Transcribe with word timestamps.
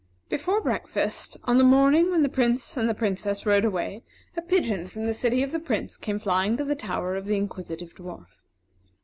Before 0.29 0.59
breakfast, 0.61 1.37
on 1.43 1.59
the 1.59 1.63
morning 1.63 2.09
when 2.09 2.23
the 2.23 2.27
Prince 2.27 2.75
and 2.75 2.97
Princess 2.97 3.45
rode 3.45 3.63
away, 3.63 4.01
a 4.35 4.41
pigeon 4.41 4.87
from 4.87 5.05
the 5.05 5.13
city 5.13 5.43
of 5.43 5.51
the 5.51 5.59
Prince 5.59 5.95
came 5.95 6.17
flying 6.17 6.57
to 6.57 6.63
the 6.63 6.73
tower 6.73 7.15
of 7.15 7.25
the 7.27 7.37
Inquisitive 7.37 7.93
Dwarf. 7.93 8.25